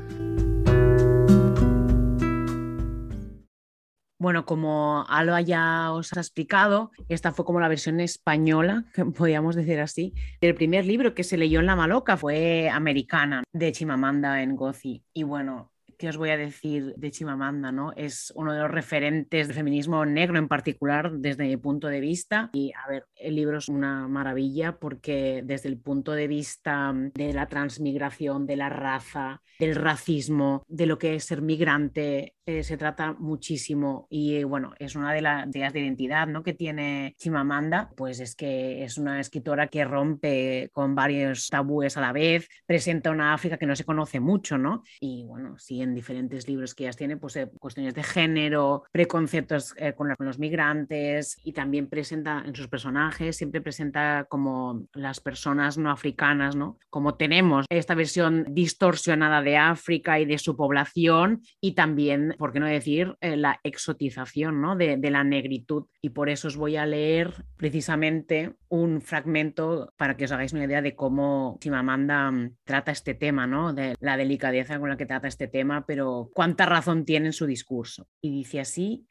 [4.18, 9.78] Bueno, como Alba ya os ha explicado, esta fue como la versión española, podríamos decir
[9.78, 15.04] así, del primer libro que se leyó en La Maloca, fue Americana, de Chimamanda Ngozi.
[15.14, 17.70] Y bueno, ¿qué os voy a decir de Chimamanda?
[17.72, 17.92] ¿no?
[17.94, 22.48] Es uno de los referentes del feminismo negro en particular desde mi punto de vista.
[22.54, 27.34] Y a ver, el libro es una maravilla porque desde el punto de vista de
[27.34, 32.78] la transmigración, de la raza, del racismo, de lo que es ser migrante, eh, se
[32.78, 36.42] trata muchísimo y bueno, es una de las ideas de identidad ¿no?
[36.42, 42.00] que tiene Chimamanda, pues es que es una escritora que rompe con varios tabúes a
[42.00, 44.82] la vez, presenta una África que no se conoce mucho, ¿no?
[44.98, 49.74] Y bueno, sí, en diferentes libros que ellas tiene, pues eh, cuestiones de género, preconceptos
[49.76, 55.78] eh, con, los migrantes y también presenta en sus personajes, siempre presenta como las personas
[55.78, 56.78] no africanas, ¿no?
[56.90, 62.60] Como tenemos esta versión distorsionada de África y de su población y también por qué
[62.60, 64.76] no decir, eh, la exotización ¿no?
[64.76, 65.86] de, la negritud.
[66.00, 70.64] Y por eso os voy a leer precisamente un fragmento para que os hagáis una
[70.64, 73.72] idea de cómo Chimamanda mm, trata este tema, ¿no?
[73.72, 77.46] de la delicadeza con la que trata este tema, pero cuánta razón tiene en su
[77.46, 78.06] discurso.
[78.20, 79.06] Y dice así.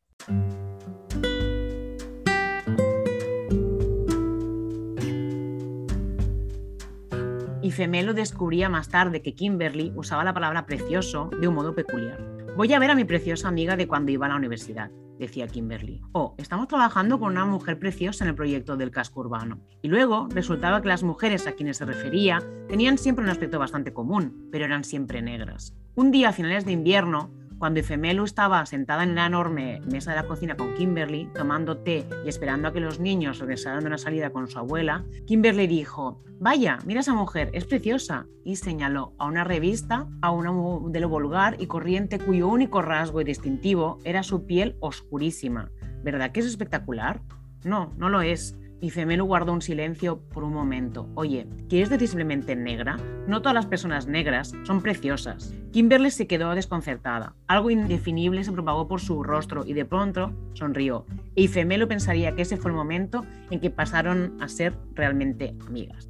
[7.61, 12.19] Y Femelo descubría más tarde que Kimberly usaba la palabra precioso de un modo peculiar.
[12.57, 14.91] Voy a ver a mi preciosa amiga de cuando iba a la universidad.
[15.19, 16.01] decía Kimberly.
[16.13, 19.59] O estamos trabajando con una mujer preciosa en el proyecto del casco urbano.
[19.81, 23.93] Y luego resultaba que las mujeres a quienes se refería tenían siempre un aspecto bastante
[23.93, 25.75] común, pero eran siempre negras.
[25.95, 30.17] Un día a finales de invierno, cuando Ifemelu estaba sentada en la enorme mesa de
[30.17, 33.97] la cocina con Kimberly, tomando té y esperando a que los niños regresaran de una
[33.97, 39.25] salida con su abuela, Kimberly dijo, vaya, mira esa mujer, es preciosa, y señaló a
[39.25, 44.45] una revista, a una modelo vulgar y corriente cuyo único rasgo y distintivo era su
[44.45, 45.69] piel oscurísima.
[46.01, 47.21] ¿Verdad que es espectacular?
[47.65, 48.57] No, no lo es.
[48.81, 51.09] Y Femelo guardó un silencio por un momento.
[51.15, 52.95] Oye, ¿quieres decir simplemente negra?
[53.27, 55.53] No todas las personas negras son preciosas.
[55.73, 57.35] Kimberly se quedó desconcertada.
[57.47, 61.05] Algo indefinible se propagó por su rostro y de pronto sonrió.
[61.35, 66.09] Y Femelo pensaría que ese fue el momento en que pasaron a ser realmente amigas.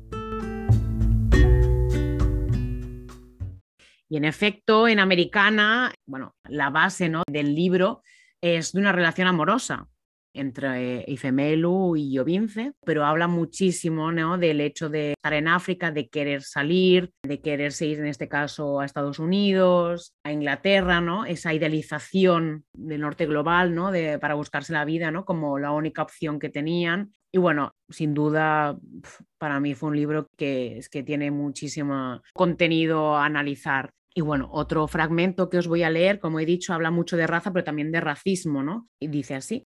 [4.08, 7.24] Y en efecto, en Americana, bueno, la base ¿no?
[7.28, 8.04] del libro
[8.42, 9.88] es de una relación amorosa
[10.34, 14.38] entre Ifemelu y Jovince, pero habla muchísimo ¿no?
[14.38, 18.80] del hecho de estar en África, de querer salir, de quererse ir en este caso
[18.80, 21.26] a Estados Unidos, a Inglaterra, ¿no?
[21.26, 23.92] esa idealización del norte global ¿no?
[23.92, 25.26] de, para buscarse la vida ¿no?
[25.26, 27.12] como la única opción que tenían.
[27.32, 28.78] Y bueno, sin duda,
[29.38, 33.92] para mí fue un libro que, es que tiene muchísimo contenido a analizar.
[34.16, 37.28] Y bueno, otro fragmento que os voy a leer, como he dicho, habla mucho de
[37.28, 38.90] raza, pero también de racismo, ¿no?
[39.00, 39.64] Y dice así.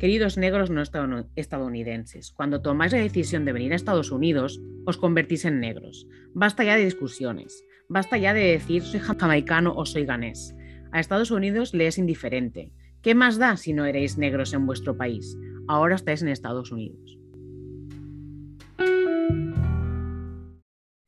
[0.00, 0.80] Queridos negros no
[1.36, 6.06] estadounidenses, cuando tomáis la decisión de venir a Estados Unidos, os convertís en negros.
[6.32, 7.66] Basta ya de discusiones.
[7.86, 10.54] Basta ya de decir soy jamaicano o soy ganés.
[10.90, 12.72] A Estados Unidos le es indiferente.
[13.02, 15.36] ¿Qué más da si no erais negros en vuestro país?
[15.68, 17.18] Ahora estáis en Estados Unidos.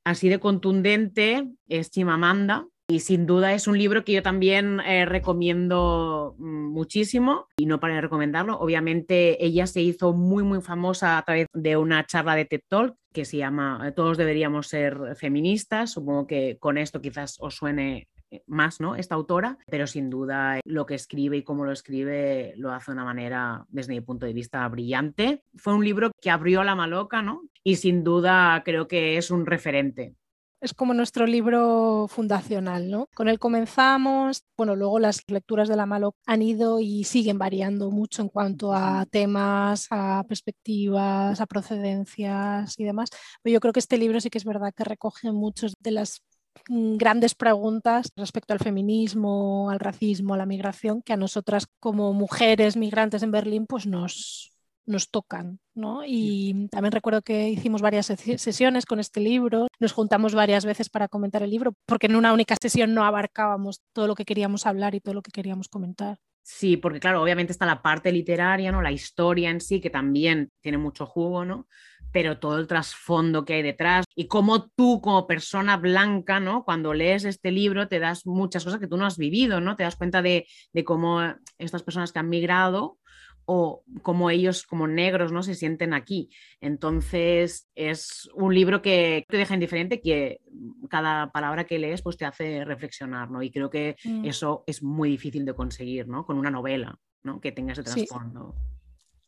[0.05, 5.07] Así de contundente es Chimamanda, y sin duda es un libro que yo también eh,
[5.07, 8.59] recomiendo mm, muchísimo y no para recomendarlo.
[8.59, 12.95] Obviamente ella se hizo muy muy famosa a través de una charla de TED Talk
[13.15, 15.93] que se llama eh, Todos deberíamos ser feministas.
[15.93, 18.95] Supongo que con esto quizás os suene eh, más, ¿no?
[18.95, 22.97] Esta autora, pero sin duda lo que escribe y cómo lo escribe lo hace de
[22.97, 25.45] una manera, desde mi punto de vista, brillante.
[25.57, 27.41] Fue un libro que abrió la maloca, ¿no?
[27.65, 30.15] Y sin duda creo que es un referente
[30.63, 33.09] es como nuestro libro fundacional, ¿no?
[33.15, 37.91] Con él comenzamos, bueno, luego las lecturas de la Malo han ido y siguen variando
[37.91, 43.11] mucho en cuanto a temas, a perspectivas, a procedencias y demás.
[43.43, 46.23] Pero yo creo que este libro sí que es verdad que recoge muchas de las
[46.69, 52.13] mm, grandes preguntas respecto al feminismo, al racismo, a la migración, que a nosotras como
[52.13, 54.52] mujeres migrantes en Berlín pues nos,
[54.87, 55.61] nos tocan.
[55.75, 56.03] ¿no?
[56.07, 61.09] Y también recuerdo que hicimos varias sesiones con este libro, nos juntamos varias veces para
[61.09, 64.95] comentar el libro, porque en una única sesión no abarcábamos todo lo que queríamos hablar
[64.95, 66.19] y todo lo que queríamos comentar.
[66.45, 68.83] Sí, porque claro, obviamente está la parte literaria, ¿no?
[68.83, 71.69] La historia en sí, que también tiene mucho jugo, ¿no?
[72.11, 76.65] Pero todo el trasfondo que hay detrás y cómo tú como persona blanca, ¿no?
[76.65, 79.77] Cuando lees este libro te das muchas cosas que tú no has vivido, ¿no?
[79.77, 81.23] Te das cuenta de, de cómo
[81.59, 82.99] estas personas que han migrado
[83.45, 86.31] o como ellos como negros no se sienten aquí.
[86.61, 90.41] Entonces es un libro que te deja indiferente, que
[90.89, 93.43] cada palabra que lees pues te hace reflexionar, ¿no?
[93.43, 94.25] Y creo que mm.
[94.25, 96.25] eso es muy difícil de conseguir, ¿no?
[96.25, 97.41] Con una novela, ¿no?
[97.41, 98.55] Que tenga ese trasfondo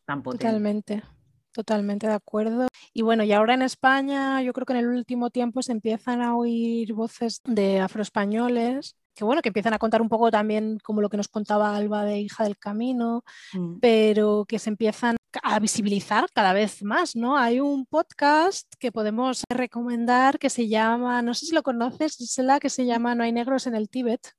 [0.04, 0.46] tan potente.
[0.46, 1.02] Totalmente.
[1.52, 2.66] Totalmente de acuerdo.
[2.92, 6.20] Y bueno, y ahora en España, yo creo que en el último tiempo se empiezan
[6.20, 11.00] a oír voces de afroespañoles que bueno, que empiezan a contar un poco también como
[11.00, 13.78] lo que nos contaba Alba de Hija del Camino, mm.
[13.80, 17.36] pero que se empiezan a visibilizar cada vez más, ¿no?
[17.36, 22.38] Hay un podcast que podemos recomendar que se llama, no sé si lo conoces, es
[22.38, 24.32] la que se llama No hay negros en el Tíbet.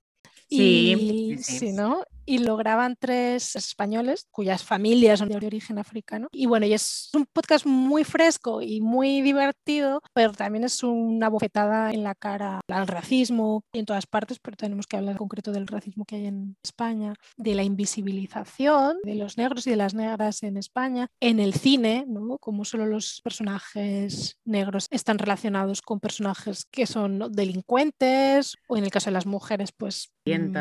[0.49, 2.03] Sí, sí, ¿no?
[2.25, 6.27] Y lo graban tres españoles cuyas familias son de origen africano.
[6.31, 11.29] Y bueno, y es un podcast muy fresco y muy divertido, pero también es una
[11.29, 15.51] bofetada en la cara al racismo en todas partes, pero tenemos que hablar en concreto
[15.51, 19.93] del racismo que hay en España, de la invisibilización de los negros y de las
[19.93, 22.38] negras en España, en el cine, ¿no?
[22.38, 28.91] Como solo los personajes negros están relacionados con personajes que son delincuentes o en el
[28.91, 30.11] caso de las mujeres, pues...
[30.28, 30.55] Mm,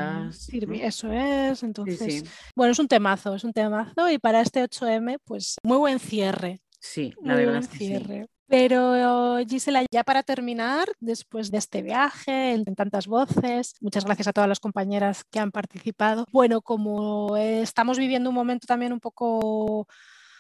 [0.75, 2.25] eso es entonces,
[2.57, 6.61] bueno, es un temazo, es un temazo y para este 8M, pues muy buen cierre.
[6.81, 8.27] Sí, la verdad es que cierre.
[8.47, 14.33] Pero Gisela, ya para terminar, después de este viaje en tantas voces, muchas gracias a
[14.35, 16.27] todas las compañeras que han participado.
[16.31, 19.89] Bueno, como estamos viviendo un momento también un poco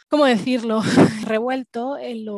[0.09, 0.83] ¿cómo decirlo?
[1.27, 2.37] Revuelto en lo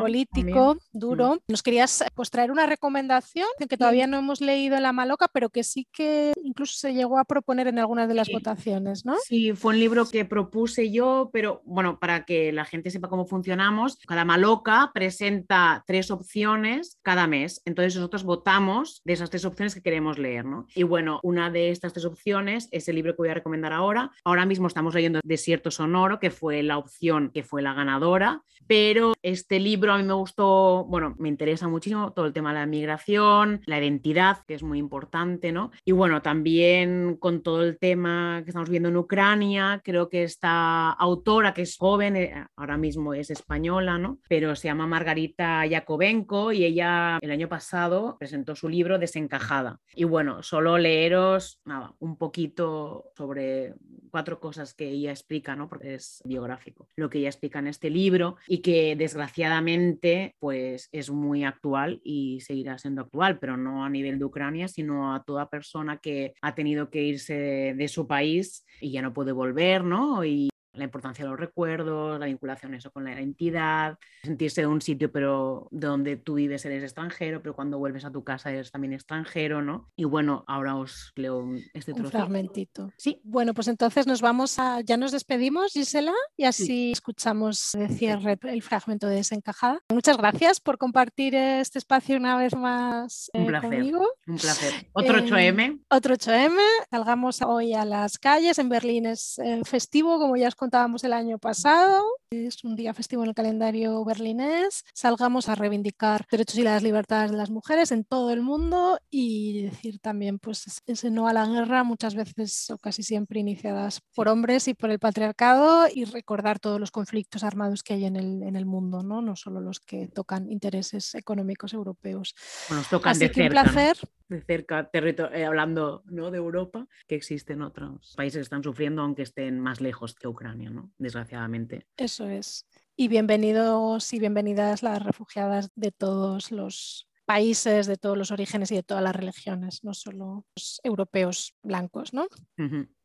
[0.00, 1.38] político, duro.
[1.48, 5.50] Nos querías pues, traer una recomendación que todavía no hemos leído en La Maloca, pero
[5.50, 9.16] que sí que incluso se llegó a proponer en algunas de las votaciones, ¿no?
[9.24, 13.26] Sí, fue un libro que propuse yo, pero bueno, para que la gente sepa cómo
[13.26, 17.62] funcionamos, cada Maloca presenta tres opciones cada mes.
[17.64, 20.66] Entonces nosotros votamos de esas tres opciones que queremos leer, ¿no?
[20.74, 24.10] Y bueno, una de estas tres opciones es el libro que voy a recomendar ahora.
[24.24, 26.91] Ahora mismo estamos leyendo Desierto Sonoro, que fue la opción
[27.32, 32.12] que fue la ganadora, pero este libro a mí me gustó, bueno, me interesa muchísimo
[32.12, 35.72] todo el tema de la migración, la identidad, que es muy importante, ¿no?
[35.84, 40.90] Y bueno, también con todo el tema que estamos viendo en Ucrania, creo que esta
[40.90, 44.20] autora que es joven, eh, ahora mismo es española, ¿no?
[44.28, 49.80] Pero se llama Margarita Yakovenko y ella el año pasado presentó su libro Desencajada.
[49.94, 53.74] Y bueno, solo leeros nada, un poquito sobre
[54.12, 55.68] cuatro cosas que ella explica, ¿no?
[55.68, 61.10] Porque es biográfico, lo que ella explica en este libro y que desgraciadamente pues es
[61.10, 65.48] muy actual y seguirá siendo actual, pero no a nivel de Ucrania, sino a toda
[65.48, 70.24] persona que ha tenido que irse de su país y ya no puede volver, ¿no?
[70.24, 74.80] Y la importancia de los recuerdos, la vinculación eso con la identidad, sentirse de un
[74.80, 78.70] sitio pero de donde tú vives eres extranjero, pero cuando vuelves a tu casa eres
[78.70, 79.90] también extranjero, ¿no?
[79.96, 82.08] Y bueno, ahora os leo este trozo.
[82.08, 82.92] Un fragmentito.
[82.96, 83.20] Sí.
[83.24, 88.38] Bueno, pues entonces nos vamos a, ya nos despedimos, Gisela, y así escuchamos de cierre
[88.42, 89.80] el fragmento de Desencajada.
[89.90, 94.06] Muchas gracias por compartir este espacio una vez más un eh, placer, conmigo.
[94.26, 94.72] Un placer.
[94.92, 95.60] Otro 8M.
[95.60, 96.58] Eh, otro 8M.
[96.90, 98.58] Salgamos hoy a las calles.
[98.58, 102.04] En Berlín es eh, festivo, como ya os contábamos el año pasado.
[102.30, 104.84] Es un día festivo en el calendario berlinés.
[104.94, 109.62] Salgamos a reivindicar derechos y las libertades de las mujeres en todo el mundo y
[109.62, 114.28] decir también pues ese no a la guerra muchas veces o casi siempre iniciadas por
[114.28, 118.44] hombres y por el patriarcado y recordar todos los conflictos armados que hay en el,
[118.44, 119.20] en el mundo, ¿no?
[119.20, 122.36] no solo los que tocan intereses económicos europeos.
[122.68, 123.96] Bueno, nos tocan de cerca, un placer.
[124.32, 126.30] De cerca, eh, hablando ¿no?
[126.30, 130.72] de Europa, que existen otros países que están sufriendo aunque estén más lejos que Ucrania.
[130.96, 131.86] Desgraciadamente.
[131.98, 132.66] Eso es.
[132.96, 138.76] Y bienvenidos y bienvenidas las refugiadas de todos los países, de todos los orígenes y
[138.76, 142.26] de todas las religiones, no solo los europeos blancos, ¿no?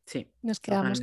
[0.06, 0.32] Sí.
[0.40, 1.02] Nos quedamos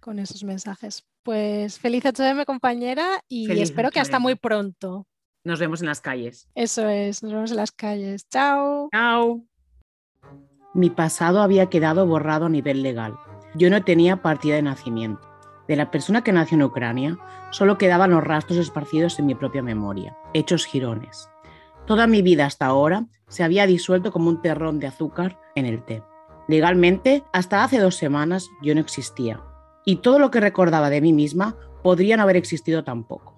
[0.00, 1.04] con, esos mensajes.
[1.24, 5.08] Pues feliz 8M, compañera, y espero que hasta muy pronto.
[5.42, 6.48] Nos vemos en las calles.
[6.54, 8.28] Eso es, nos vemos en las calles.
[8.28, 8.88] Chao.
[8.92, 9.44] Chao.
[10.74, 13.16] Mi pasado había quedado borrado a nivel legal.
[13.54, 15.22] Yo no tenía partida de nacimiento.
[15.68, 17.16] De la persona que nació en Ucrania
[17.52, 21.30] solo quedaban los rastros esparcidos en mi propia memoria, hechos girones.
[21.86, 25.84] Toda mi vida hasta ahora se había disuelto como un terrón de azúcar en el
[25.84, 26.02] té.
[26.48, 29.40] Legalmente, hasta hace dos semanas yo no existía.
[29.84, 33.33] Y todo lo que recordaba de mí misma podría no haber existido tampoco.